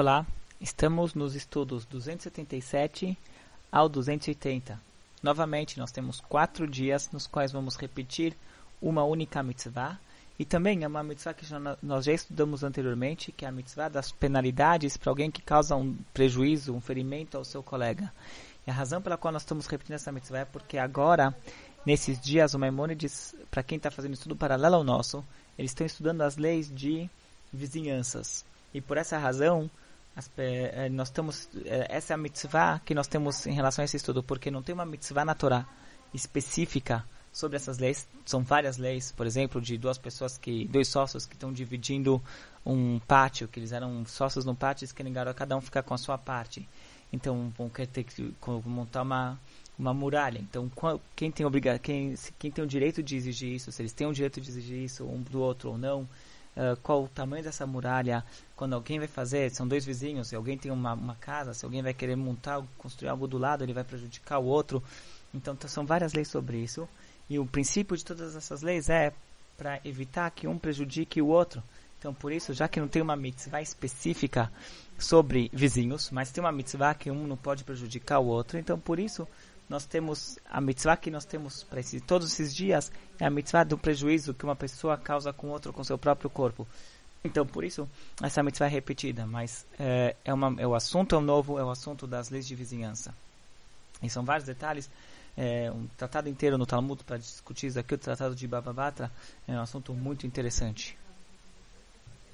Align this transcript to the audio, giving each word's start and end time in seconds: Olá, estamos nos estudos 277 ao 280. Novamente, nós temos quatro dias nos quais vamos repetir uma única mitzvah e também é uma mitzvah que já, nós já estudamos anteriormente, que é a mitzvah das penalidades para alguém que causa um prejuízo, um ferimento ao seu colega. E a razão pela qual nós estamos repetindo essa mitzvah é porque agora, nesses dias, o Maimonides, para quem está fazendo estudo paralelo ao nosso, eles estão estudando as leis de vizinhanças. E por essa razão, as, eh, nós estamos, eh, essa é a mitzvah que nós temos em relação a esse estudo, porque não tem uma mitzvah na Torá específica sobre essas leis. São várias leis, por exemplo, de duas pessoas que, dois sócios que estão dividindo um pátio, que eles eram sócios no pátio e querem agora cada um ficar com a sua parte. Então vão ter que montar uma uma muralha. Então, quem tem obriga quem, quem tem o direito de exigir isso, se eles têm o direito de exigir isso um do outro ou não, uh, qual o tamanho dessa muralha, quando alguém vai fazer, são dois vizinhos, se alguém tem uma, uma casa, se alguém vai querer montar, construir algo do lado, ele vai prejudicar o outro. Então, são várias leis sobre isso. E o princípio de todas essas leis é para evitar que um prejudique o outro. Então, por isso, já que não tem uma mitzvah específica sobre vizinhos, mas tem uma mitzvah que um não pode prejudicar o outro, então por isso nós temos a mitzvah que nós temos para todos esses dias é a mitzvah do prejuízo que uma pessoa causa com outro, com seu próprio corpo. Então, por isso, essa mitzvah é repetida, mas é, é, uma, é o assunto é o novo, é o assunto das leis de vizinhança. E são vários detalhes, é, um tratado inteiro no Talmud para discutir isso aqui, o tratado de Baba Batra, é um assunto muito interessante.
Olá, 0.00 0.24
estamos 0.60 1.12
nos 1.12 1.34
estudos 1.34 1.84
277 1.84 3.18
ao 3.72 3.88
280. 3.88 4.80
Novamente, 5.20 5.76
nós 5.76 5.90
temos 5.90 6.20
quatro 6.20 6.68
dias 6.68 7.10
nos 7.10 7.26
quais 7.26 7.50
vamos 7.50 7.74
repetir 7.74 8.36
uma 8.80 9.02
única 9.02 9.42
mitzvah 9.42 9.98
e 10.38 10.44
também 10.44 10.84
é 10.84 10.86
uma 10.86 11.02
mitzvah 11.02 11.34
que 11.34 11.44
já, 11.44 11.58
nós 11.82 12.04
já 12.04 12.12
estudamos 12.12 12.62
anteriormente, 12.62 13.32
que 13.32 13.44
é 13.44 13.48
a 13.48 13.50
mitzvah 13.50 13.88
das 13.88 14.12
penalidades 14.12 14.96
para 14.96 15.10
alguém 15.10 15.32
que 15.32 15.42
causa 15.42 15.74
um 15.74 15.96
prejuízo, 16.14 16.72
um 16.72 16.80
ferimento 16.80 17.36
ao 17.36 17.44
seu 17.44 17.60
colega. 17.60 18.12
E 18.68 18.70
a 18.70 18.74
razão 18.74 19.02
pela 19.02 19.16
qual 19.16 19.32
nós 19.32 19.42
estamos 19.42 19.66
repetindo 19.66 19.96
essa 19.96 20.12
mitzvah 20.12 20.38
é 20.38 20.44
porque 20.44 20.78
agora, 20.78 21.34
nesses 21.84 22.20
dias, 22.20 22.54
o 22.54 22.58
Maimonides, 22.60 23.34
para 23.50 23.64
quem 23.64 23.78
está 23.78 23.90
fazendo 23.90 24.14
estudo 24.14 24.36
paralelo 24.36 24.76
ao 24.76 24.84
nosso, 24.84 25.24
eles 25.58 25.72
estão 25.72 25.84
estudando 25.84 26.20
as 26.20 26.36
leis 26.36 26.72
de 26.72 27.10
vizinhanças. 27.52 28.46
E 28.72 28.80
por 28.80 28.96
essa 28.96 29.18
razão, 29.18 29.68
as, 30.18 30.28
eh, 30.36 30.88
nós 30.88 31.08
estamos, 31.08 31.48
eh, 31.64 31.86
essa 31.88 32.12
é 32.12 32.14
a 32.14 32.18
mitzvah 32.18 32.80
que 32.84 32.92
nós 32.92 33.06
temos 33.06 33.46
em 33.46 33.52
relação 33.52 33.82
a 33.82 33.84
esse 33.84 33.96
estudo, 33.96 34.20
porque 34.20 34.50
não 34.50 34.64
tem 34.64 34.74
uma 34.74 34.84
mitzvah 34.84 35.24
na 35.24 35.32
Torá 35.32 35.64
específica 36.12 37.04
sobre 37.32 37.56
essas 37.56 37.78
leis. 37.78 38.08
São 38.26 38.42
várias 38.42 38.78
leis, 38.78 39.12
por 39.12 39.26
exemplo, 39.26 39.60
de 39.60 39.78
duas 39.78 39.96
pessoas 39.96 40.36
que, 40.36 40.66
dois 40.66 40.88
sócios 40.88 41.24
que 41.24 41.34
estão 41.34 41.52
dividindo 41.52 42.20
um 42.66 42.98
pátio, 42.98 43.46
que 43.46 43.60
eles 43.60 43.70
eram 43.70 44.04
sócios 44.06 44.44
no 44.44 44.56
pátio 44.56 44.86
e 44.86 44.92
querem 44.92 45.12
agora 45.12 45.32
cada 45.32 45.56
um 45.56 45.60
ficar 45.60 45.84
com 45.84 45.94
a 45.94 45.98
sua 45.98 46.18
parte. 46.18 46.68
Então 47.12 47.52
vão 47.56 47.68
ter 47.70 48.02
que 48.02 48.34
montar 48.66 49.02
uma 49.02 49.38
uma 49.78 49.94
muralha. 49.94 50.40
Então, 50.40 50.68
quem 51.14 51.30
tem 51.30 51.46
obriga 51.46 51.78
quem, 51.78 52.16
quem 52.36 52.50
tem 52.50 52.64
o 52.64 52.66
direito 52.66 53.00
de 53.00 53.14
exigir 53.14 53.54
isso, 53.54 53.70
se 53.70 53.80
eles 53.80 53.92
têm 53.92 54.08
o 54.08 54.12
direito 54.12 54.40
de 54.40 54.48
exigir 54.50 54.82
isso 54.82 55.04
um 55.04 55.22
do 55.22 55.40
outro 55.40 55.70
ou 55.70 55.78
não, 55.78 56.08
uh, 56.58 56.76
qual 56.82 57.04
o 57.04 57.08
tamanho 57.08 57.44
dessa 57.44 57.66
muralha, 57.66 58.24
quando 58.56 58.74
alguém 58.74 58.98
vai 58.98 59.08
fazer, 59.08 59.50
são 59.50 59.66
dois 59.66 59.84
vizinhos, 59.84 60.28
se 60.28 60.36
alguém 60.36 60.58
tem 60.58 60.72
uma, 60.72 60.92
uma 60.92 61.14
casa, 61.14 61.54
se 61.54 61.64
alguém 61.64 61.82
vai 61.82 61.94
querer 61.94 62.16
montar, 62.16 62.62
construir 62.76 63.08
algo 63.08 63.28
do 63.28 63.38
lado, 63.38 63.62
ele 63.62 63.72
vai 63.72 63.84
prejudicar 63.84 64.38
o 64.38 64.44
outro. 64.44 64.82
Então, 65.32 65.56
são 65.66 65.86
várias 65.86 66.12
leis 66.12 66.28
sobre 66.28 66.58
isso. 66.58 66.88
E 67.30 67.38
o 67.38 67.46
princípio 67.46 67.96
de 67.96 68.04
todas 68.04 68.34
essas 68.34 68.62
leis 68.62 68.88
é 68.88 69.12
para 69.56 69.80
evitar 69.84 70.30
que 70.30 70.48
um 70.48 70.58
prejudique 70.58 71.22
o 71.22 71.28
outro. 71.28 71.62
Então, 71.98 72.14
por 72.14 72.32
isso, 72.32 72.52
já 72.54 72.68
que 72.68 72.80
não 72.80 72.88
tem 72.88 73.02
uma 73.02 73.16
mitzvah 73.16 73.60
específica 73.60 74.50
sobre 74.98 75.50
vizinhos, 75.52 76.10
mas 76.10 76.30
tem 76.30 76.42
uma 76.42 76.52
mitzvah 76.52 76.94
que 76.94 77.10
um 77.10 77.26
não 77.26 77.36
pode 77.36 77.64
prejudicar 77.64 78.18
o 78.20 78.26
outro, 78.26 78.58
então 78.58 78.78
por 78.78 78.98
isso 78.98 79.26
nós 79.68 79.84
temos 79.84 80.38
a 80.48 80.60
mitzvah 80.60 80.96
que 80.96 81.10
nós 81.10 81.24
temos 81.24 81.62
para 81.62 81.80
todos 82.06 82.32
esses 82.32 82.54
dias 82.54 82.90
é 83.20 83.26
a 83.26 83.30
mitzvah 83.30 83.64
do 83.64 83.76
prejuízo 83.76 84.32
que 84.32 84.44
uma 84.44 84.56
pessoa 84.56 84.96
causa 84.96 85.32
com 85.32 85.48
outro, 85.48 85.72
com 85.72 85.84
seu 85.84 85.98
próprio 85.98 86.30
corpo. 86.30 86.66
Então, 87.22 87.44
por 87.44 87.64
isso, 87.64 87.88
essa 88.22 88.42
mitzvah 88.42 88.66
é 88.66 88.70
repetida, 88.70 89.26
mas 89.26 89.66
é, 89.78 90.14
é, 90.24 90.32
uma, 90.32 90.54
é 90.60 90.66
o 90.66 90.74
assunto 90.74 91.14
é 91.14 91.18
o 91.18 91.20
novo, 91.20 91.58
é 91.58 91.64
o 91.64 91.70
assunto 91.70 92.06
das 92.06 92.30
leis 92.30 92.46
de 92.46 92.54
vizinhança. 92.54 93.14
E 94.02 94.08
são 94.08 94.24
vários 94.24 94.46
detalhes, 94.46 94.88
é, 95.36 95.70
um 95.70 95.86
tratado 95.96 96.28
inteiro 96.28 96.56
no 96.56 96.64
Talmud 96.64 97.02
para 97.04 97.18
discutir 97.18 97.66
isso 97.66 97.78
aqui, 97.78 97.94
o 97.94 97.98
tratado 97.98 98.34
de 98.34 98.46
Baba 98.46 98.72
Batra, 98.72 99.10
é 99.46 99.52
um 99.52 99.60
assunto 99.60 99.92
muito 99.92 100.26
interessante. 100.26 100.96